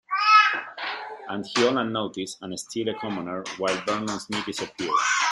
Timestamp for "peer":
4.65-4.89